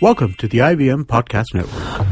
[0.00, 2.06] Welcome to the IVM Podcast Network.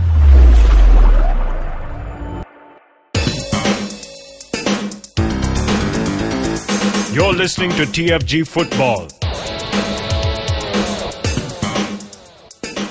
[7.15, 9.07] You're listening to TFG Football.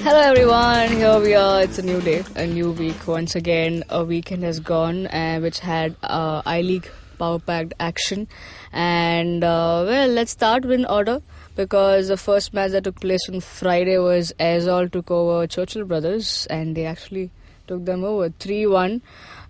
[0.02, 1.64] Hello everyone, here we are.
[1.64, 3.06] It's a new day, a new week.
[3.06, 6.90] Once again, a weekend has gone, uh, which had uh, I League
[7.20, 8.30] power packed action.
[8.72, 11.22] And uh, well, let's start in order
[11.56, 16.48] because the first match that took place on Friday was Aizawl took over Churchill Brothers,
[16.50, 17.32] and they actually
[17.68, 19.02] took them over 3 1.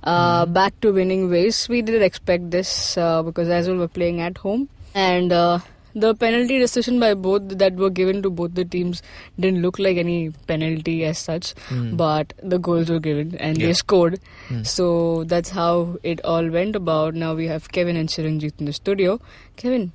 [0.04, 1.68] Uh, Back to winning ways.
[1.68, 5.60] We didn't expect this uh, because Aizawl were playing at home, and uh,
[5.96, 9.02] the penalty decision by both that were given to both the teams
[9.40, 11.54] didn't look like any penalty as such,
[11.94, 13.74] but the goals were given and they Yeah.
[13.82, 14.20] scored.
[14.64, 17.16] So that's how it all went about.
[17.16, 19.22] Now we have Kevin and Chiranjit in the studio.
[19.56, 19.94] Kevin,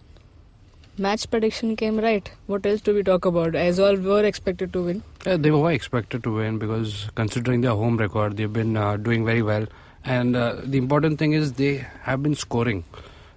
[1.01, 2.31] match prediction came right.
[2.47, 3.53] What else do we talk about?
[3.53, 5.03] Aizawl were expected to win.
[5.25, 9.25] Yeah, they were expected to win because considering their home record, they've been uh, doing
[9.25, 9.67] very well.
[10.05, 12.85] And uh, the important thing is they have been scoring.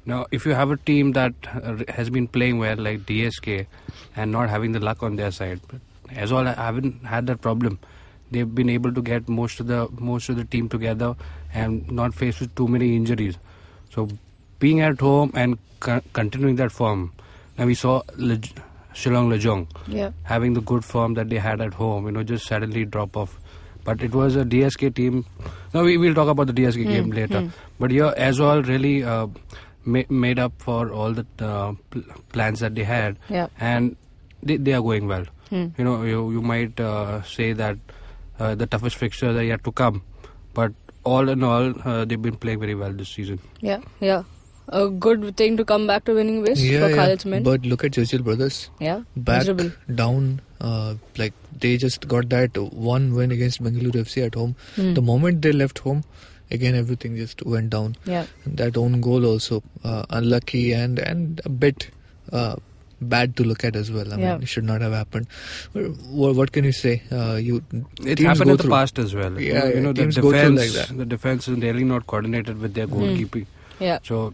[0.05, 3.65] Now, if you have a team that uh, has been playing well, like DSK,
[4.17, 5.61] and not having the luck on their side,
[6.09, 7.79] Aizawl haven't had that problem.
[8.31, 11.15] They've been able to get most of the most of the team together
[11.53, 13.37] and not faced with too many injuries.
[13.91, 14.09] So,
[14.59, 17.13] being at home and co- continuing that form.
[17.57, 18.53] Now we saw Lej-
[18.93, 20.11] Shillong Lajong Yeah.
[20.23, 23.39] having the good form that they had at home, you know, just suddenly drop off.
[23.83, 25.25] But it was a DSK team.
[25.73, 27.51] Now we will talk about the DSK game later.
[27.79, 29.27] But yeah, Aizawl, really uh,
[29.83, 33.47] ma- made up for all the uh, pl- plans that they had, Yeah.
[33.59, 33.95] and
[34.41, 35.25] they, they are going well.
[35.49, 35.67] Hmm.
[35.77, 37.77] You know, you you might uh, say that
[38.39, 40.01] uh, the toughest fixtures are yet to come,
[40.53, 40.71] but
[41.03, 43.39] all in all, uh, they've been playing very well this season.
[43.59, 43.81] Yeah.
[43.99, 44.23] Yeah.
[44.69, 46.95] A good thing to come back to winning ways Yeah, for yeah.
[46.95, 47.43] Khalid's men.
[47.43, 48.69] But look at Churchill Brothers.
[48.79, 49.01] yeah.
[49.15, 49.71] Back Miserable.
[49.93, 54.55] down, uh, like they just got that one win against Bengaluru FC at home.
[54.75, 54.93] Hmm.
[54.93, 56.03] The moment they left home,
[56.49, 57.97] again everything just went down.
[58.05, 58.25] Yeah.
[58.45, 61.89] That own goal also uh, unlucky and and a bit
[62.31, 62.55] uh,
[63.01, 64.13] bad to look at as well.
[64.13, 64.33] I Yeah.
[64.35, 65.27] mean, it should not have happened.
[65.73, 67.01] What, what can you say?
[67.11, 67.61] Uh, you
[68.05, 69.39] It teams happened go in the through- past as well.
[69.41, 70.87] Yeah, you yeah, know the teams go through defense, like that.
[70.93, 70.97] Hmm.
[70.99, 73.45] the defense is really not coordinated with their goalkeeping.
[73.79, 73.99] Yeah.
[74.03, 74.31] So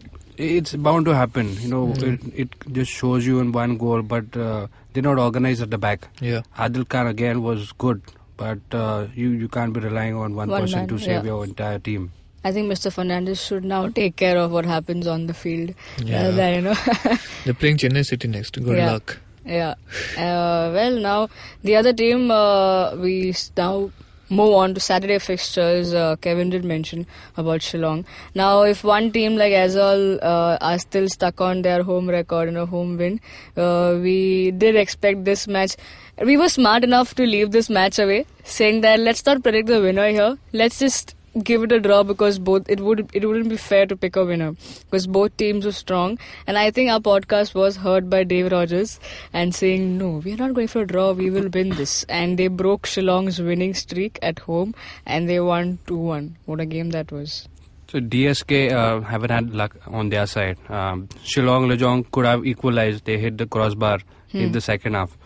[0.48, 1.50] it's bound to happen.
[1.62, 2.04] You know, Mm.
[2.12, 5.78] it, it just shows you in one goal, but uh, they're not organized at the
[5.78, 6.08] back.
[6.20, 6.42] Yeah.
[6.58, 8.00] Adil Khan again was good,
[8.36, 11.30] but uh, you you can't be relying on one, One person man, to save yeah.
[11.34, 12.10] your entire team.
[12.42, 12.90] I think Mr.
[12.98, 15.74] Fernandez should now take care of what happens on the field.
[15.98, 16.22] Yeah.
[16.22, 17.16] Rather than, you know.
[17.44, 18.58] They're playing Chennai City next.
[18.68, 18.92] Good Yeah.
[18.92, 19.18] luck.
[19.44, 19.74] Yeah.
[20.16, 21.28] Uh, well, now
[21.62, 23.90] the other team, uh, we now
[24.30, 25.92] move on to Saturday fixtures.
[25.92, 28.04] Uh, Kevin did mention about Shillong.
[28.34, 32.56] Now, if one team like Aizawl uh, are still stuck on their home record and
[32.56, 33.20] a home win,
[33.56, 35.76] uh, we did expect this match.
[36.24, 39.80] We were smart enough to leave this match away, saying that let's not predict the
[39.80, 40.38] winner here.
[40.52, 41.14] Let's just
[41.44, 44.24] give it a draw because both it would it wouldn't be fair to pick a
[44.24, 44.52] winner
[44.84, 48.98] because both teams were strong and I think our podcast was heard by Dave Rogers
[49.32, 52.36] and saying no we are not going for a draw we will win this and
[52.38, 54.74] they broke Shillong's winning streak at home
[55.06, 57.46] and they won 2-1 what a game that was
[57.92, 60.58] So DSK uh, haven't had luck on their side.
[60.80, 63.04] Um, Shillong Lajong could have equalized.
[63.08, 63.96] They hit the crossbar
[64.32, 64.52] in Hmm.
[64.56, 65.16] the second half.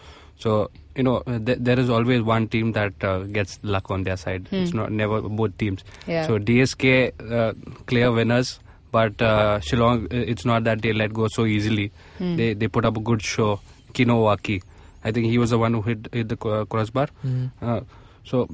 [0.45, 0.55] So
[0.97, 4.17] you know uh, th- there is always one team that uh, gets luck on their
[4.17, 4.49] side.
[4.51, 4.77] It's Hmm.
[4.79, 5.85] not never both teams.
[6.07, 6.93] yeah So DSK
[7.39, 7.53] uh,
[7.87, 8.59] clear winners,
[8.93, 11.91] but uh, Shillong uh, it's not that they let go so easily.
[12.19, 12.37] Hmm.
[12.37, 13.61] They they put up a good show.
[13.93, 14.61] Kinowaki,
[15.05, 17.09] I think he was the one who hit, hit the crossbar.
[17.25, 17.51] Mm.
[17.63, 17.81] Uh,
[18.25, 18.49] so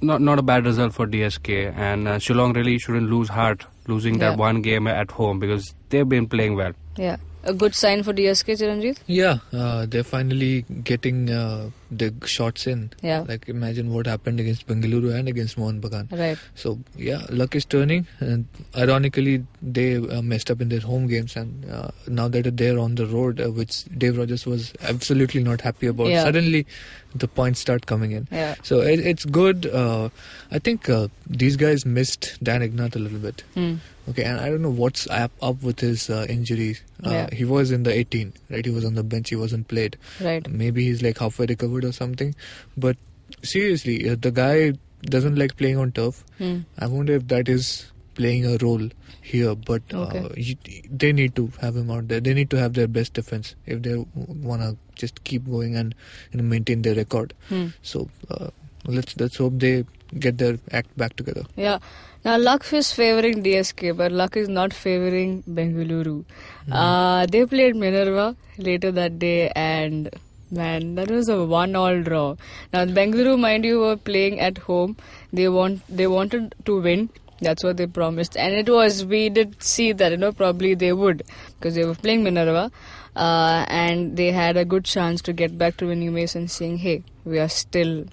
[0.00, 4.14] not not a bad result for DSK and uh, Shillong really shouldn't lose heart losing
[4.18, 4.30] Yeah.
[4.30, 6.72] that one game at home because they've been playing well.
[6.96, 7.16] yeah
[7.48, 12.80] a good sign for DSK Chiranjit Yeah, uh, they're finally getting uh, the shots in.
[13.02, 16.10] yeah Like imagine what happened against Bengaluru and against Mohun Bagan.
[16.22, 19.44] right So yeah, luck is turning, and ironically
[19.78, 23.06] they uh, messed up in their home games, and uh, now that they're on the
[23.06, 26.24] road, uh, which Dave Rogers was absolutely not happy about, Yeah.
[26.24, 26.66] suddenly
[27.14, 28.28] the points start coming in.
[28.30, 29.66] yeah So it, it's good.
[29.82, 30.10] Uh,
[30.50, 31.08] I think uh,
[31.44, 33.44] these guys missed Dan Ignat a little bit.
[33.54, 33.76] hmm.
[34.08, 36.82] Okay, and I don't know what's up, up with his uh, injuries.
[37.04, 37.28] Uh, Yeah.
[37.32, 38.64] He was in the 18, right?
[38.64, 39.28] He was on the bench.
[39.30, 39.96] He wasn't played.
[40.20, 42.34] right Maybe he's like halfway recovered or something.
[42.76, 42.96] But
[43.42, 46.24] seriously, uh, the guy doesn't like playing on turf.
[46.38, 46.60] hmm.
[46.78, 48.88] I wonder if that is playing a role
[49.20, 49.54] here.
[49.54, 50.40] But uh, Okay.
[50.40, 50.56] you,
[50.90, 52.20] they need to have him out there.
[52.20, 55.94] They need to have their best defense if they want to just keep going and,
[56.32, 57.34] and maintain their record.
[57.50, 57.68] Hmm.
[57.82, 58.48] So uh,
[58.86, 59.84] let's let's hope they
[60.18, 61.42] get their act back together.
[61.56, 61.78] Yeah.
[62.24, 66.24] Now, luck is favoring DSK, but luck is not favoring Bengaluru.
[66.70, 70.10] Uh, they played Minerva later that day, and
[70.50, 72.36] Man, that was a one-all draw.
[72.72, 74.96] Now, Bengaluru, mind you, were playing at home.
[75.30, 77.10] They want they wanted to win.
[77.40, 79.04] That's what they promised, and it was.
[79.04, 81.22] We did see that, you know, probably they would
[81.58, 82.70] because they were playing Minerva,
[83.14, 87.02] uh, and they had a good chance to get back to Vinny Mason, saying, "Hey,
[87.26, 88.06] we are still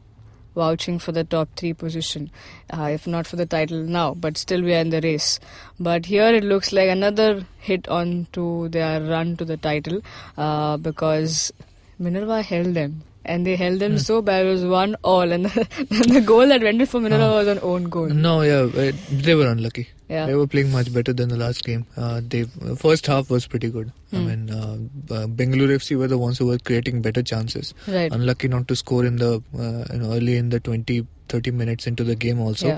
[0.55, 2.31] vouching for the top three position,
[2.71, 5.39] uh, if not for the title now, but still we are in the race.
[5.79, 10.01] But here it looks like another hit on to their run to the title
[10.37, 11.51] uh, because
[11.99, 13.03] Minerva held them.
[13.27, 14.45] And they held them so bad.
[14.45, 17.59] It was one all, and the, the goal that went in for Minerva was an
[17.63, 18.07] own goal.
[18.07, 19.89] No, yeah, uh, they were unlucky.
[20.09, 20.27] Yeah.
[20.27, 21.87] They were playing much better than the last game.
[21.97, 23.91] Uh, they uh, first half was pretty good.
[24.13, 24.27] I Hmm.
[24.27, 24.77] mean, uh,
[25.15, 27.73] uh, Bengaluru FC were the ones who were creating better chances.
[27.87, 28.11] Right.
[28.11, 31.87] Unlucky not to score in the uh, you know, early in the 20, 30 minutes
[31.87, 32.67] into the game also.
[32.67, 32.77] Yeah.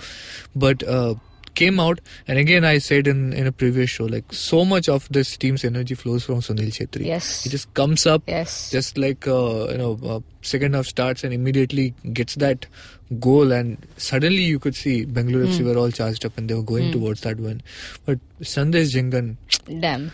[0.55, 1.15] But uh,
[1.59, 5.07] came out, and again I said in in a previous show, like so much of
[5.17, 7.05] this team's energy flows from Sunil Chhetri.
[7.11, 7.31] Yes.
[7.47, 8.57] He just comes up, Yes.
[8.77, 10.19] just like uh, you know, uh,
[10.53, 11.87] second half starts and immediately
[12.21, 12.67] gets that
[13.27, 15.67] goal, and suddenly you could see Bengaluru FC Hmm.
[15.71, 16.95] were all charged up and they were going Hmm.
[16.99, 17.61] towards that win.
[18.09, 18.19] But
[18.53, 19.29] Sandesh Jhingan,
[19.85, 20.07] Damn.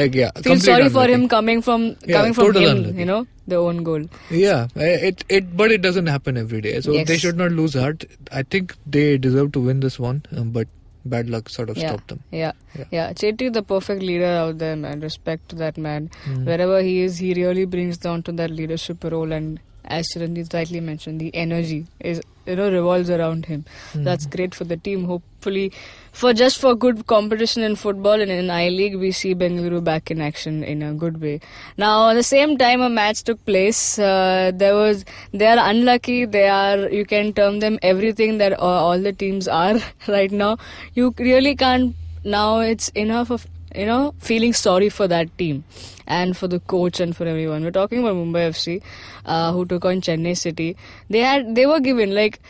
[0.00, 2.68] like yeah, Feel sorry for him coming from Yeah, coming from him.
[2.76, 2.98] unlucky.
[3.04, 3.20] You know,
[3.54, 4.04] the own goal.
[4.44, 7.08] Yeah, it it but it doesn't happen every day, so Yes.
[7.12, 8.06] they should not lose heart.
[8.42, 10.68] I think they deserve to win this one, um, but
[11.04, 11.88] bad luck sort of Yeah.
[11.88, 12.20] stopped them.
[12.30, 12.84] Yeah, Yeah.
[12.90, 13.12] yeah.
[13.12, 15.00] Chhetri, the perfect leader out there, man.
[15.00, 16.10] Respect to that man.
[16.24, 16.44] Mm.
[16.46, 19.32] Wherever he is, he really brings down to that leadership role.
[19.32, 23.64] And as Chiranjeev rightly mentioned, the energy is you know revolves around him.
[23.92, 24.04] Mm.
[24.04, 25.04] That's great for the team.
[25.04, 25.72] Hopefully,
[26.12, 30.10] for just for good competition in football and in I League, we see Bengaluru back
[30.10, 31.40] in action in a good way.
[31.76, 33.98] Now, at the same time, a match took place.
[33.98, 36.24] Uh, there was they are unlucky.
[36.24, 39.76] They are you can term them everything that uh, all the teams are
[40.08, 40.58] right now.
[40.94, 41.94] You really can't.
[42.24, 45.64] Now it's enough of you know feeling sorry for that team
[46.06, 47.64] and for the coach and for everyone.
[47.64, 48.82] We're talking about Mumbai FC,
[49.24, 50.76] uh, who took on Chennai City.
[51.10, 52.40] They had they were given like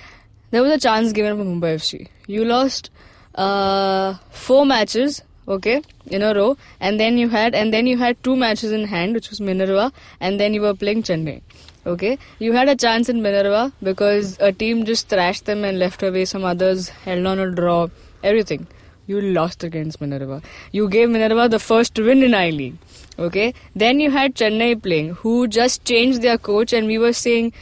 [0.51, 2.09] there was a chance given for Mumbai FC.
[2.27, 2.91] You lost
[3.35, 8.23] uh, four matches, okay, in a row, and then you had and then you had
[8.23, 11.41] two matches in hand, which was Minerva, and then you were playing Chennai.
[11.87, 16.03] Okay, you had a chance in Minerva because a team just thrashed them and left
[16.03, 16.25] away.
[16.25, 17.89] Some others held on a draw,
[18.23, 18.67] everything.
[19.07, 20.41] You lost against Minerva.
[20.73, 22.77] You gave Minerva the first win in I League.
[23.19, 27.53] Okay, then you had Chennai playing, who just changed their coach, and we were saying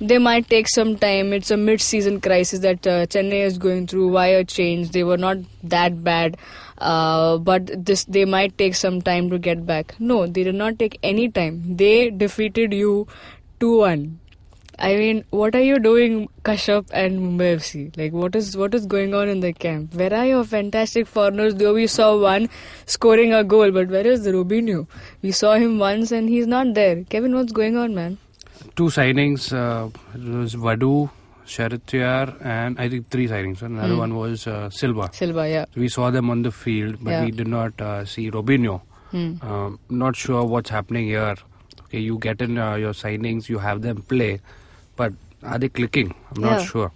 [0.00, 1.32] they might take some time.
[1.32, 4.12] It's a mid-season crisis that uh, Chennai is going through.
[4.12, 4.92] Why a change?
[4.92, 6.36] They were not that bad,
[6.78, 9.94] uh, but this they might take some time to get back.
[9.98, 11.76] No, they did not take any time.
[11.76, 13.08] They defeated you
[13.58, 14.19] two-one.
[14.80, 17.96] I mean, what are you doing, Kashyap and Mumbai FC?
[17.98, 19.94] Like, what is what is going on in the camp?
[19.94, 21.54] Where are your fantastic foreigners?
[21.56, 22.48] Though we saw one
[22.86, 24.86] scoring a goal, but where is the Rubinho?
[25.22, 27.04] We saw him once and he's not there.
[27.16, 28.16] Kevin, what's going on, man?
[28.76, 29.52] Two signings.
[29.52, 31.10] Uh, it was Vadu,
[31.46, 33.60] Sharatyar, and I think three signings.
[33.62, 33.98] Another Hmm.
[34.06, 35.10] one was uh, Silva.
[35.12, 35.64] Silva, yeah.
[35.76, 37.24] We saw them on the field, but Yeah.
[37.26, 38.80] we did not uh, see Robinho.
[39.10, 39.34] Hmm.
[39.42, 41.34] Um, not sure what's happening here.
[41.84, 44.40] Okay, you get in uh, your signings, you have them play,
[45.00, 45.12] but
[45.52, 46.14] are they clicking?
[46.30, 46.90] I'm not sure.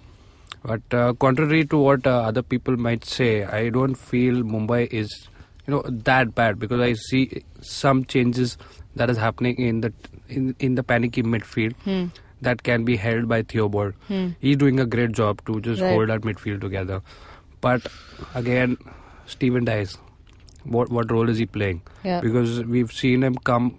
[0.71, 5.15] But uh, contrary to what uh, other people might say, I don't feel Mumbai is,
[5.67, 7.43] you know, that bad because I see
[7.73, 8.57] some changes
[9.03, 9.93] that is happening in the
[10.29, 12.05] in in the panicky midfield Hmm.
[12.49, 13.95] that can be held by Theobald.
[14.13, 14.25] Hmm.
[14.47, 15.93] He's doing a great job to just Right.
[15.97, 16.99] hold our midfield together.
[17.69, 17.87] But
[18.43, 18.77] again,
[19.37, 19.97] Steven Dias,
[20.77, 21.83] what what role is he playing?
[22.11, 22.21] Yeah.
[22.29, 23.71] Because we've seen him come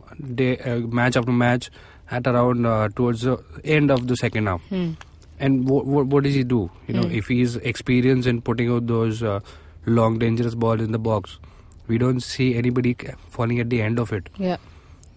[0.43, 1.69] day uh, match after match
[2.12, 4.62] at around uh, towards the end of the second half.
[4.69, 4.91] Hmm.
[5.39, 6.69] And what what what does he do?
[6.88, 7.12] You know, Hmm.
[7.12, 9.39] if he's experienced in putting out those uh,
[9.85, 11.39] long dangerous balls in the box,
[11.88, 12.95] we don't see anybody
[13.29, 14.29] falling at the end of it.
[14.38, 14.57] Yeah.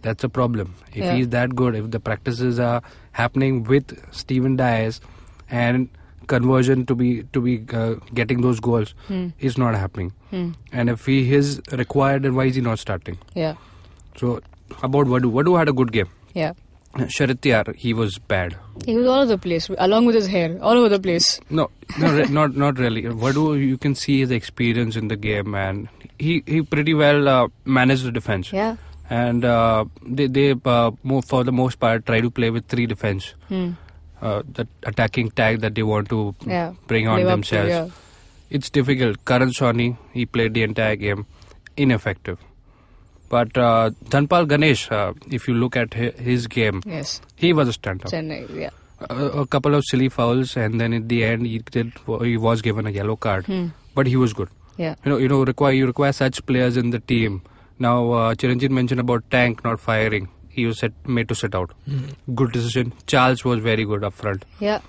[0.03, 0.75] That's a problem.
[0.91, 1.15] If Yeah.
[1.15, 5.01] he's that good, if the practices are happening with Steven Dias
[5.51, 5.89] and
[6.33, 9.27] conversion to be to be uh, getting those goals Hmm.
[9.51, 10.13] is not happening.
[10.31, 10.47] Hmm.
[10.73, 13.19] And if he is required, then why is he not starting?
[13.35, 13.55] Yeah.
[14.17, 14.41] So
[14.83, 16.09] about Vadu, Vadu had a good game.
[16.35, 16.53] Yeah.
[16.95, 18.57] Sharatyar, he was bad.
[18.85, 21.41] He was all over the place, along with his hair, all over the place.
[21.51, 23.03] No, no, re- not not really.
[23.03, 27.49] Vadu, you can see his experience in the game, and he he pretty well uh,
[27.65, 28.53] managed the defense.
[28.53, 28.77] Yeah.
[29.11, 30.91] And uh, they they uh,
[31.27, 33.35] for the most part try to play with three defense.
[33.49, 33.71] Hmm.
[34.21, 36.73] uh, that attacking tag that they want to Yeah.
[36.89, 37.71] bring on Live up to, themselves.
[37.71, 37.89] yeah.
[38.51, 39.25] It's difficult.
[39.25, 41.27] Karan Sawhney, he played the entire game,
[41.77, 42.39] ineffective.
[43.29, 47.21] But uh, Dhanpal Ganesh, uh, if you look at his game, Yes.
[47.37, 48.11] he was a stand-up.
[48.11, 48.49] Chennai.
[48.59, 48.71] Yeah.
[49.11, 51.93] A, a couple of silly fouls, and then at the end, he did.
[52.23, 53.67] He was given a yellow card, Hmm.
[53.95, 54.49] but he was good.
[54.77, 54.95] Yeah.
[55.05, 57.43] You know, you know, require you require such players in the team.
[57.79, 60.29] Now, uh, Chiranjit mentioned about Tank not firing.
[60.59, 61.73] he was set, made to sit out.
[62.35, 62.93] Good decision.
[63.07, 64.45] Charles was very good up front.
[64.59, 64.81] Yeah.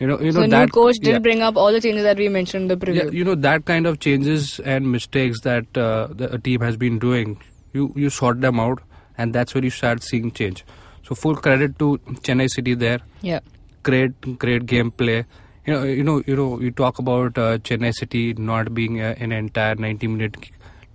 [0.00, 1.18] You know, you know the that new coach did yeah.
[1.18, 2.94] bring up all the changes that we mentioned in the preview.
[3.04, 6.78] Yeah, you know that kind of changes and mistakes that uh, the a team has
[6.78, 7.34] been doing.
[7.78, 8.82] You you sort them out,
[9.16, 10.64] and that's where you start seeing change.
[11.08, 11.90] So full credit to
[12.28, 13.00] Chennai City there.
[13.32, 13.40] yeah.
[13.88, 15.18] Great great gameplay.
[15.66, 19.10] You know you know you know you talk about uh, Chennai City not being a,
[19.26, 20.36] an entire 90 minute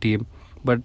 [0.06, 0.26] team,
[0.70, 0.82] but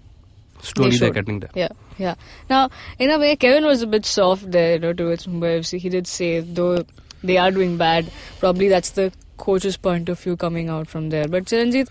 [0.69, 1.51] slowly They they're getting there.
[1.53, 2.15] Yeah, yeah.
[2.49, 5.77] Now, in a way, Kevin was a bit soft there, you know, towards Mumbai FC.
[5.85, 6.85] He did say, though
[7.23, 11.27] they are doing bad, probably that's the coach's point of view coming out from there.
[11.27, 11.89] But Chiranjit,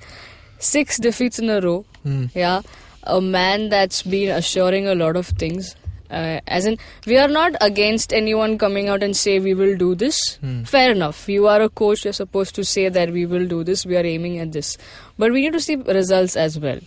[0.59, 1.85] six defeats in a row.
[2.03, 2.27] Hmm.
[2.35, 2.63] Yeah,
[3.05, 5.75] a man that's been assuring a lot of things.
[6.11, 9.95] Uh, as in, we are not against anyone coming out and say we will do
[9.95, 10.19] this.
[10.37, 10.63] Hmm.
[10.63, 11.29] Fair enough.
[11.29, 12.05] You are a coach.
[12.05, 13.85] You're supposed to say that we will do this.
[13.85, 14.79] We are aiming at this.
[15.19, 16.79] But we need to see results as well.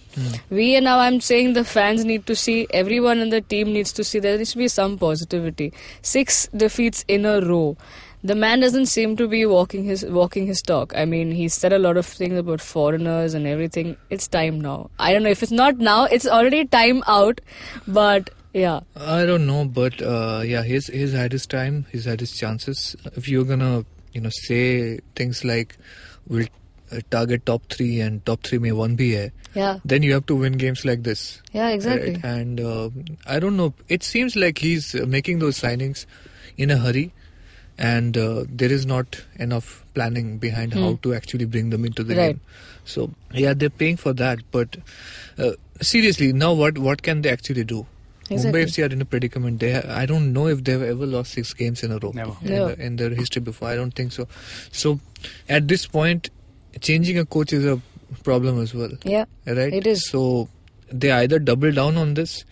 [0.49, 2.65] We and now I'm saying the fans need to see.
[2.71, 4.17] Everyone in the team needs to see.
[4.17, 5.71] There needs to be some positivity.
[6.01, 7.77] Six defeats in a row.
[8.23, 10.93] The man doesn't seem to be walking his walking his talk.
[10.95, 13.97] I mean, he said a lot of things about foreigners and everything.
[14.09, 14.91] It's time now.
[14.99, 16.03] I don't know if it's not now.
[16.05, 17.41] It's already time out.
[17.87, 21.85] But yeah, I don't know, but uh, yeah, he's he's had his time.
[21.91, 22.95] He's had his chances.
[23.15, 25.77] If you're gonna, you know, say things like
[26.27, 26.45] we'll
[26.91, 30.25] uh, target top three and top three may one be hai, yeah, then you have
[30.27, 31.41] to win games like this.
[31.53, 32.13] yeah, exactly.
[32.15, 32.23] Right?
[32.23, 32.89] And uh,
[33.25, 33.73] I don't know.
[33.87, 36.05] It seems like he's uh, making those signings
[36.57, 37.13] in a hurry,
[37.89, 40.97] and uh, there is not enough planning behind how Hmm.
[41.05, 42.33] to actually bring them into the Right.
[42.33, 42.41] game.
[42.95, 43.05] So
[43.45, 44.43] yeah, they're paying for that.
[44.57, 44.77] But
[45.37, 45.51] uh,
[45.93, 47.79] seriously, now what what can they actually do?
[48.29, 48.61] Exactly.
[48.61, 49.59] Mumbai FC are in a predicament.
[49.65, 52.35] They ha- I don't know if they've ever lost six games in a row Never.
[52.41, 52.75] in, Never.
[52.75, 53.67] the, in their history before.
[53.69, 54.27] I don't think so.
[54.83, 54.93] So
[55.57, 56.29] at this point,
[56.89, 57.79] changing a coach is a
[58.27, 59.73] problem as well Yeah, right?
[59.81, 60.05] It is.
[60.13, 60.23] So
[61.03, 62.45] they either double down on this,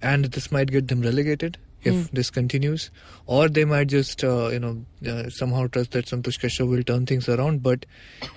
[0.00, 2.14] and this might get them relegated if Hmm.
[2.16, 2.90] this continues,
[3.26, 7.06] or they might just uh, you know uh, somehow trust that Santosh Kashyap will turn
[7.06, 7.62] things around.
[7.62, 7.86] But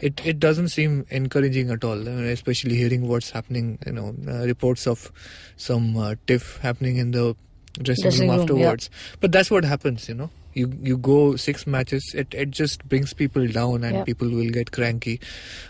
[0.02, 3.78] it it doesn't seem encouraging at all, I mean, especially hearing what's happening.
[3.86, 5.12] You know, uh, reports of
[5.58, 7.36] some uh, tiff happening in the
[7.82, 8.66] dressing, Dressing room room, yeah.
[8.66, 8.90] afterwards.
[9.20, 10.30] But that's what happens, you know.
[10.54, 14.04] You you go six matches, it, it just brings people down and Yeah.
[14.06, 15.20] people will get cranky.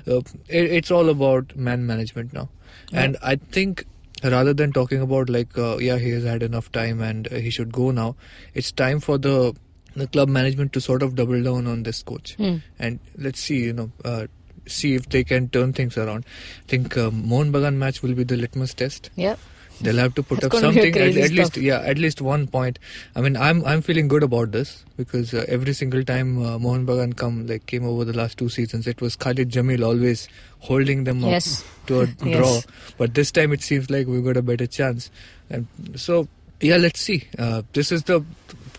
[0.08, 0.18] Uh,
[0.48, 2.50] it, it's all about man management now,
[2.92, 3.02] Yeah.
[3.04, 3.86] and I think
[4.32, 7.50] rather than talking about like uh, yeah he has had enough time and uh, he
[7.50, 8.16] should go now,
[8.54, 9.54] it's time for the
[9.96, 12.58] the club management to sort of double down on this coach Hmm.
[12.80, 13.92] and let's see you know.
[14.04, 14.28] Uh,
[14.68, 16.26] See if they can turn things around.
[16.64, 19.12] I think uh, Mohun Bagan match will be the litmus test.
[19.16, 19.36] yeah.
[19.82, 22.22] They'll have to put up gonna be a something at, at least yeah at least
[22.22, 22.80] one point.
[23.16, 26.86] I mean I'm I'm feeling good about this because uh, every single time uh, Mohun
[26.86, 30.28] Bagan come like came over the last two seasons it was Khalid Jamil always
[30.60, 31.64] holding them up Yes.
[31.88, 32.38] to a Yes.
[32.38, 32.62] draw.
[32.98, 35.10] But this time it seems like we've got a better chance.
[35.50, 36.28] And so
[36.62, 37.28] yeah let's see.
[37.38, 38.24] Uh, this is the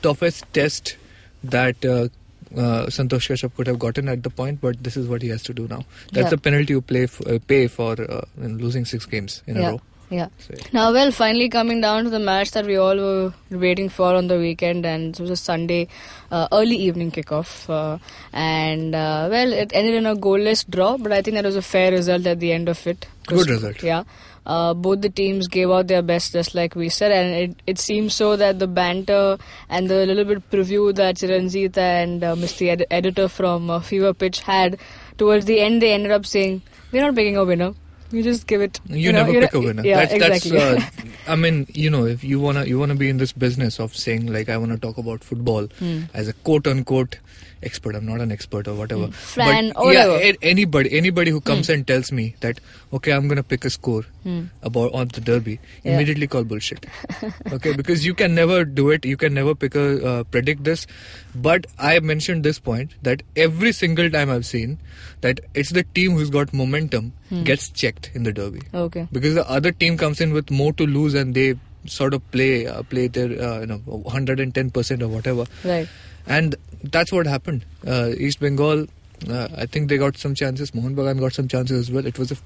[0.03, 0.97] toughest test
[1.45, 1.85] that.
[1.85, 2.09] Uh,
[2.57, 5.43] uh, Santosh Kashyap could have gotten at the point, but this is what he has
[5.43, 5.85] to do now.
[6.12, 6.31] That's Yeah.
[6.31, 9.62] the penalty you play f- uh, pay for uh, in losing six games in a
[9.73, 9.81] row.
[10.09, 10.29] Yeah.
[10.39, 14.15] So, Now, well, finally coming down to the match that we all were waiting for
[14.15, 15.89] on the weekend, and it was a Sunday
[16.31, 17.69] uh, early evening kickoff.
[17.69, 17.99] Uh,
[18.33, 21.63] and, uh, well, it ended in a goalless draw, but I think that was a
[21.63, 23.07] fair result at the end of it.
[23.27, 23.83] Good result.
[23.83, 24.05] Yeah.
[24.47, 27.79] Uh, both the teams gave out their best, just like we said, and it, it
[27.81, 32.69] seems so that the banter and the little bit preview that Chiranjit and uh, Mr.
[32.69, 34.79] Ed- editor from uh, Fever Pitch had
[35.19, 37.75] towards the end, they ended up saying, "We're not picking a winner.
[38.13, 39.85] You just give it." you, know, never pick a winner.
[39.85, 40.51] Yeah, that's, exactly.
[40.59, 43.79] That's, uh, I mean, you know, if you wanna you wanna be in this business
[43.81, 46.03] of saying like I wanna talk about football Hmm.
[46.15, 47.19] as a quote unquote
[47.63, 47.97] expert.
[47.97, 49.07] I'm not an expert or whatever.
[49.07, 49.11] Hmm.
[49.13, 50.37] Fan but or yeah, whatever.
[50.43, 52.61] anybody anybody who comes and tells me that
[52.93, 54.45] okay, I'm gonna pick a score Hmm.
[54.63, 55.95] about on the derby, Yeah.
[55.95, 56.87] immediately call bullshit.
[57.53, 59.05] okay, because you can never do it.
[59.05, 60.87] You can never pick a uh, predict this.
[61.35, 64.79] But I mentioned this point that every single time I've seen
[65.23, 67.43] that it's the team who's got momentum Hmm.
[67.43, 68.62] gets checked in the derby.
[68.75, 69.07] Okay.
[69.12, 71.55] because the other team comes in with more to lose and they
[71.87, 75.45] sort of play uh, play their uh, you know 110 percent or whatever.
[75.65, 75.88] Right.
[76.26, 76.55] and
[76.97, 77.65] that's what happened.
[77.87, 78.87] Uh, east bengal
[79.31, 80.75] uh, i think they got some chances.
[80.75, 82.07] Mohun bagan got some chances as well.
[82.07, 82.37] It was a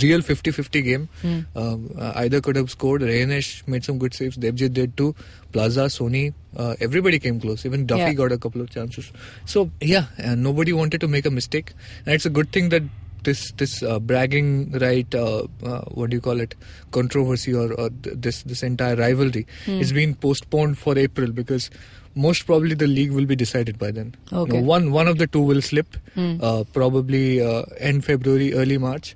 [0.00, 1.08] real 50-50 game.
[1.22, 1.38] Hmm.
[1.60, 3.02] um, uh, either could have scored.
[3.02, 4.36] Rehenesh made some good saves.
[4.36, 5.14] Debjit did too.
[5.52, 7.64] Plaza Sony uh, everybody came close.
[7.66, 8.12] Even Duffy Yeah.
[8.12, 9.10] got a couple of chances.
[9.46, 10.06] So yeah
[10.36, 11.72] nobody wanted to make a mistake.
[12.04, 12.82] And it's a good thing that
[13.24, 14.48] this this uh, bragging
[14.84, 16.54] right uh, uh, what do you call it
[16.90, 19.80] controversy or, or th- this this entire rivalry Hmm.
[19.86, 21.70] is being postponed for April because
[22.14, 24.58] most probably the league will be decided by then You Okay.
[24.60, 29.14] know, one one of the two will slip uh, probably uh, end February early March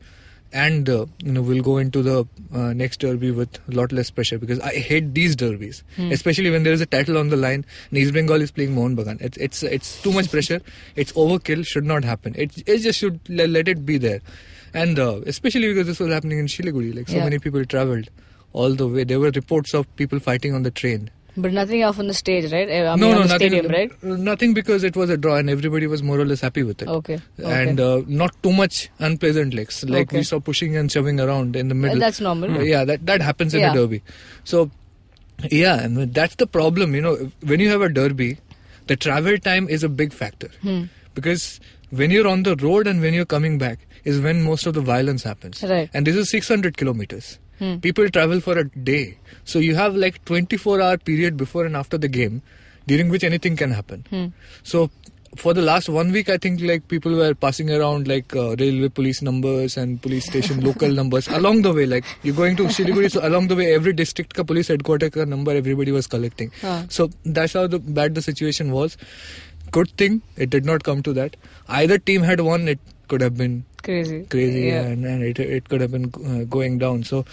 [0.62, 2.14] and uh, you know we'll go into the
[2.60, 5.82] uh, next derby with a lot less pressure because I hate these derbies,
[6.16, 8.96] especially when there is a title on the line and East Bengal is playing Mohun
[9.00, 9.20] Bagan.
[9.30, 10.60] It's it's it's too much pressure.
[11.04, 11.66] It's overkill.
[11.74, 12.34] Should not happen.
[12.46, 14.20] It it just should le- let it be there,
[14.84, 16.94] and uh, especially because this was happening in Siliguri.
[17.00, 17.24] Like so Yeah.
[17.32, 18.08] many people travelled
[18.62, 19.04] all the way.
[19.04, 21.10] There were reports of people fighting on the train.
[21.38, 22.68] But nothing off on the stage, right?
[22.70, 23.36] I mean, no, no, nothing.
[23.36, 24.02] stadium, right?
[24.02, 26.88] Nothing because it was a draw and everybody was more or less happy with it.
[26.88, 27.18] Okay.
[27.44, 31.68] And uh, not too much unpleasant legs like we saw pushing and shoving around in
[31.68, 31.98] the Uh, middle.
[31.98, 32.56] that's normal.
[32.56, 33.72] Uh, yeah, that that happens in Yeah.
[33.72, 34.02] a derby.
[34.44, 34.70] So,
[35.50, 36.94] yeah, and that's the problem.
[36.94, 38.38] You know, when you have a derby,
[38.86, 40.84] the travel time is a big factor Hmm.
[41.14, 44.74] because when you're on the road and when you're coming back is when most of
[44.74, 45.62] the violence happens.
[45.62, 45.90] Right.
[45.92, 47.38] And this is 600 kilometers.
[47.58, 47.76] Hmm.
[47.78, 51.98] People travel for a day, so you have like 24 hour period before and after
[51.98, 52.42] the game,
[52.86, 54.04] during which anything can happen.
[54.10, 54.26] Hmm.
[54.62, 54.90] So
[55.36, 58.88] for the last one week, I think like people were passing around like uh, railway
[58.88, 61.86] police numbers and police station local numbers along the way.
[61.86, 65.24] Like you're going to Siliguri, so along the way, every district ka police headquarter ka
[65.24, 66.50] number everybody was collecting.
[66.62, 66.84] Ah.
[66.88, 68.96] So that's how the, bad the situation was.
[69.70, 71.36] Good thing it did not come to that.
[71.68, 74.24] Either team had won, it could have been Crazy.
[74.34, 74.82] crazy Yeah.
[74.82, 77.24] and, and it, it could have been uh, going down so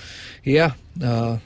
[0.43, 0.71] yeah
[1.03, 1.37] uh,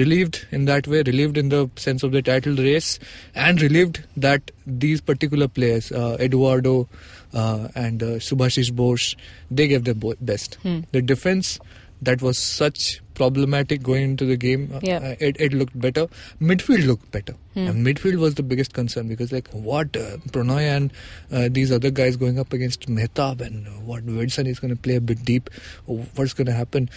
[0.00, 2.98] relieved in that way relieved in the sense of the title race
[3.34, 6.88] and relieved that these particular players uh, eduardo
[7.34, 9.14] uh, and uh, subhashish bose
[9.50, 10.00] they gave their
[10.32, 10.80] best Hmm.
[10.92, 11.58] the defense
[12.02, 14.98] that was such problematic going into the game uh, Yeah.
[14.98, 16.06] uh, it, it looked better.
[16.40, 17.34] Midfield looked better.
[17.54, 17.66] Hmm.
[17.68, 20.92] and midfield was the biggest concern because like what uh, Pranoy and
[21.30, 24.80] uh, these other guys going up against Mehtab and uh, what Wedson is going to
[24.88, 25.50] play a bit deep.
[25.88, 26.88] Oh, what's going to happen?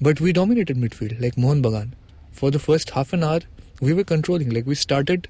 [0.00, 1.90] But we dominated midfield like Mohun Bagan.
[2.32, 3.40] For the first half an hour
[3.80, 4.50] we were controlling.
[4.50, 5.26] Like we started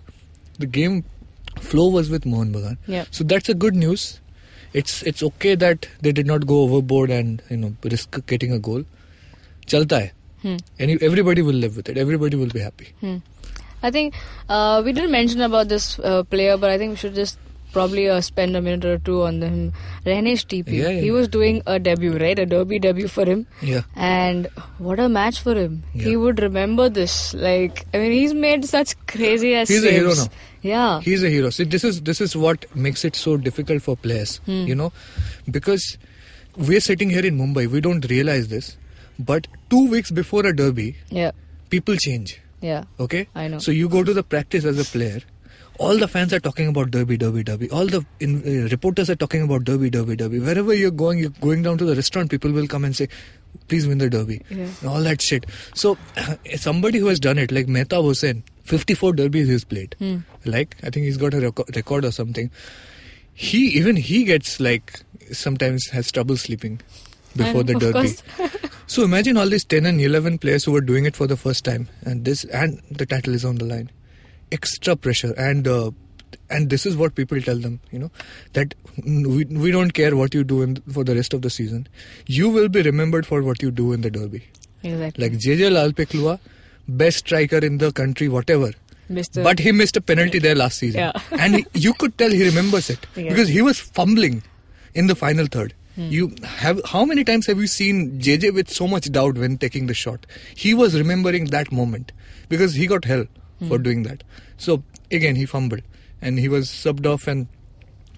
[0.58, 1.04] the game
[1.60, 2.76] flow was with Mohun Bagan.
[2.86, 3.04] Yeah.
[3.10, 4.20] so that's a good news.
[4.74, 8.58] It's it's okay that they did not go overboard and you know risk getting a
[8.58, 8.84] goal.
[9.66, 10.12] Chalta hai
[10.44, 10.56] Hmm.
[10.78, 13.16] Any, everybody will live with it everybody will be happy Hmm.
[13.84, 14.14] I think
[14.48, 17.38] uh, we didn't mention about this uh, player, but I think we should just
[17.74, 19.72] probably uh, spend a minute or two on him.
[20.06, 20.68] Rehenesh TP.
[20.68, 21.12] Yeah, yeah, he yeah.
[21.12, 22.38] was doing a debut, right?
[22.38, 23.46] A derby debut for him.
[23.60, 25.82] yeah And what a match for him.
[25.92, 27.34] He would remember this.
[27.34, 30.26] Like, I mean, he's made such crazy ass He's a hero now.
[30.62, 31.00] Yeah.
[31.00, 31.50] He's a hero.
[31.50, 34.36] See, this is this is what makes it so difficult for players.
[34.46, 34.64] Hmm.
[34.72, 34.92] You know,
[35.50, 35.98] because
[36.56, 38.76] we're sitting here in Mumbai, we don't realize this,
[39.18, 41.30] but two weeks before a derby, yeah.
[41.76, 42.40] people change.
[42.60, 42.84] Yeah.
[42.98, 43.58] Okay, I know.
[43.58, 45.20] So you go to the practice as a player.
[45.78, 47.68] All the fans are talking about derby, derby, derby.
[47.70, 50.38] All the in, uh, reporters are talking about derby, derby, derby.
[50.38, 52.30] Wherever you're going, you're going down to the restaurant.
[52.30, 53.08] People will come and say,
[53.72, 54.68] "Please win the derby." Yeah.
[54.80, 55.46] And all that shit.
[55.74, 55.98] So
[56.66, 59.96] somebody who has done it, like Mehtab Hossain, 54 derbies he's played.
[59.98, 60.18] Hmm.
[60.44, 62.52] Like I think he's got a reco- record or something.
[63.34, 65.00] He even he gets like
[65.32, 66.80] sometimes has trouble sleeping
[67.36, 68.60] before And the derby.
[68.86, 71.64] So imagine all these 10 and 11 players who were doing it for the first
[71.64, 73.90] time and this and the title is on the line.
[74.52, 75.90] Extra pressure and uh,
[76.50, 78.10] and this is what people tell them, you know,
[78.52, 78.74] that
[79.06, 81.88] we, we don't care what you do in, for the rest of the season.
[82.26, 84.44] You will be remembered for what you do in the derby.
[84.82, 85.24] Exactly.
[85.28, 86.38] Like Jeje Lalpekhlua,
[86.86, 88.72] best striker in the country, whatever.
[89.10, 89.42] Mr.
[89.42, 91.00] But he missed a penalty there last season.
[91.00, 91.12] Yeah.
[91.30, 93.28] and he, you could tell he remembers it Yes.
[93.30, 94.42] because he was fumbling
[94.94, 95.72] in the final third.
[95.96, 96.08] Hmm.
[96.10, 99.86] You have how many times have you seen Jeje with so much doubt when taking
[99.86, 100.26] the shot?
[100.56, 102.12] He was remembering that moment
[102.48, 103.26] because he got hell
[103.60, 103.68] Hmm.
[103.68, 104.24] for doing that.
[104.56, 105.82] So again, he fumbled
[106.20, 107.46] and he was subbed off and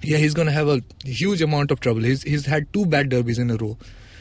[0.03, 2.03] yeah, he's to have a huge amount of trouble.
[2.03, 3.77] He's he's had two bad derbies in a row.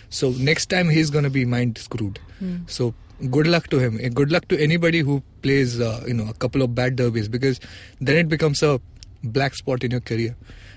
[0.09, 2.19] So next time he's to be mind screwed.
[2.39, 2.57] Hmm.
[2.67, 2.93] So
[3.29, 3.97] good luck to him.
[4.01, 7.29] Eh, Good luck to anybody who plays uh, you know a couple of bad derbies
[7.29, 7.59] because
[8.01, 8.79] then it becomes a
[9.23, 10.35] black spot in your career.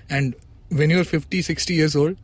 [0.09, 0.35] And
[0.69, 2.17] when you're 50, 60 years old,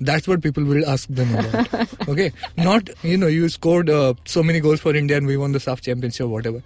[0.00, 1.98] that's what people will ask them about.
[2.08, 5.52] okay, not you know you scored uh, so many goals for India and we won
[5.52, 6.62] the SAFF championship or whatever.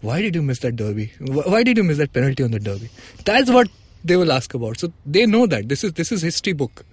[0.00, 1.12] Why did you miss that derby?
[1.20, 2.90] Why did you miss that penalty on the derby?
[3.24, 3.68] That's what
[4.04, 4.78] they will ask about.
[4.78, 6.84] So they know that this is this is history book,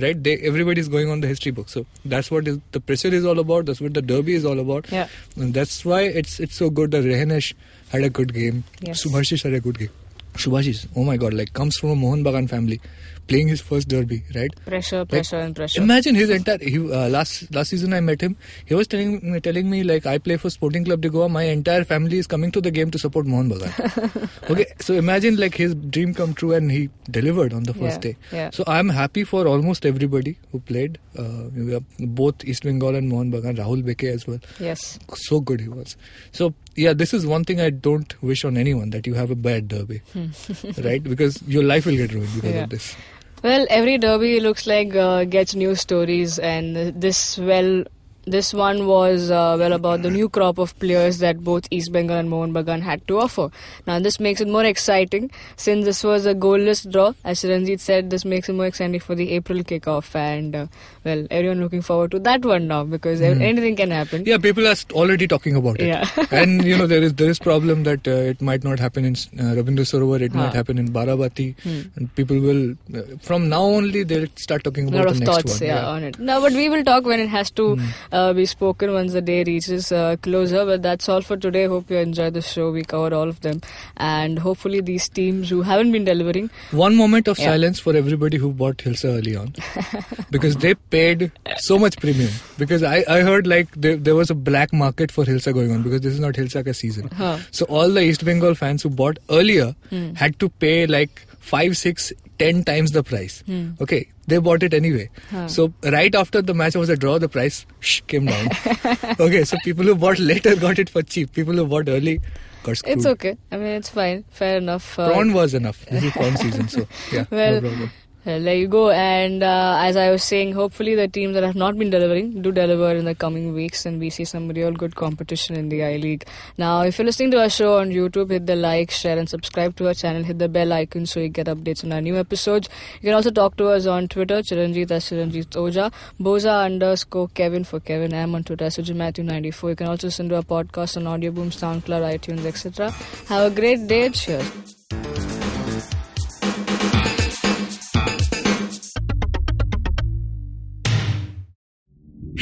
[0.00, 0.22] right?
[0.22, 1.68] They everybody's going on the history book.
[1.68, 3.66] So that's what is, the pressure is all about.
[3.66, 4.90] That's what the derby is all about.
[4.90, 5.08] Yeah.
[5.36, 7.52] And that's why it's it's so good that Rehenesh
[7.90, 8.64] had a good game.
[8.80, 9.04] Yes.
[9.04, 9.90] Subhashish had a good game.
[10.34, 12.80] Subhashish, oh my god, like comes from a Mohun Bagan family,
[13.28, 14.50] playing his first derby, right?
[14.64, 15.82] pressure, pressure, and pressure.
[15.82, 18.36] Imagine his entire he, uh, last last season I met him.
[18.64, 21.28] He was telling me telling me like I play for Sporting Club de Goa.
[21.28, 24.30] My entire family is coming to the game to support Mohun Bagan.
[24.50, 28.12] okay, so imagine like his dream come true and he delivered on the first Yeah,
[28.12, 28.16] day.
[28.32, 28.50] yeah.
[28.50, 30.98] So I'm happy for almost everybody who played.
[31.16, 34.38] Uh, both East Bengal and Mohan Bagan, Rahul Bheke as well.
[34.58, 34.98] yes.
[35.14, 35.96] So good he was.
[36.32, 39.34] So yeah, this is one thing I don't wish on anyone that you have a
[39.34, 40.00] bad derby,
[40.84, 41.02] right?
[41.02, 42.64] Because your life will get ruined because Yeah.
[42.64, 42.96] of this.
[43.42, 47.84] Well, every derby looks like uh, gets news stories, and this well
[48.24, 52.16] this one was uh, well about the new crop of players that both East Bengal
[52.16, 53.50] and Mohun Bagan had to offer.
[53.86, 57.12] Now this makes it more exciting since this was a goalless draw.
[57.24, 60.66] As Ranjit said, this makes it more exciting for the April kickoff, and uh,
[61.04, 63.42] well, everyone looking forward to that one now because Hmm.
[63.42, 64.24] anything can happen.
[64.26, 65.86] Yeah, people are already talking about it.
[65.88, 66.08] Yeah.
[66.30, 69.14] and you know there is there is problem that uh, it might not happen in
[69.14, 71.80] uh, Rabindra Sarovar, it might happen in Barabati, Hmm.
[71.96, 72.62] and people will
[72.94, 75.68] uh, from now only they'll start talking about lot of the next thoughts one.
[75.68, 76.18] yeah, on it.
[76.18, 77.90] No, but we will talk when it has to Hmm.
[78.12, 80.64] Uh, be spoken once the day reaches uh, closer.
[80.64, 81.64] But that's all for today.
[81.66, 82.70] Hope you enjoyed the show.
[82.70, 83.60] We covered all of them,
[83.96, 86.50] and hopefully these teams who haven't been delivering.
[86.70, 87.46] One moment of Yeah.
[87.52, 89.54] silence for everybody who bought Hilsa early on,
[90.30, 92.30] because they paid so much premium.
[92.58, 95.82] Because I, I heard like there, there was a black market for Hilsa going on
[95.82, 97.08] because this is not Hilsa season.
[97.16, 97.38] Huh.
[97.50, 100.14] So all the East Bengal fans who bought earlier Hmm.
[100.14, 103.42] had to pay like five, six, ten times the price.
[103.46, 103.70] Hmm.
[103.80, 105.10] Okay, they bought it anyway.
[105.30, 105.48] Huh.
[105.48, 108.48] So right after the match was a draw, the price shh, came down.
[109.20, 111.32] okay, so people who bought later got it for cheap.
[111.32, 112.20] People who bought early
[112.62, 112.98] got screwed.
[112.98, 113.36] It's okay.
[113.50, 114.24] I mean, it's fine.
[114.30, 114.98] Fair enough.
[114.98, 115.84] Uh, Prawn was enough.
[115.86, 117.90] This is prawn season, so yeah, Well, no problem.
[118.24, 118.90] Well, there you go.
[118.90, 122.52] And uh, as I was saying, hopefully the teams that have not been delivering do
[122.52, 125.96] deliver in the coming weeks, and we see some real good competition in the I
[125.96, 126.24] League.
[126.56, 129.74] Now, if you're listening to our show on YouTube, hit the like, share, and subscribe
[129.76, 130.22] to our channel.
[130.22, 132.68] Hit the bell icon so you get updates on our new episodes.
[133.00, 137.64] You can also talk to us on Twitter, Chiranjit as Chiranjit Oja, Boza underscore Kevin
[137.64, 138.14] for Kevin.
[138.14, 139.70] I'm on Twitter, Suju Matthew 94.
[139.70, 142.92] You can also listen to our podcast on Audio Boom, SoundCloud, iTunes, etc.
[143.26, 144.10] Have a great day.
[144.10, 144.81] Cheers.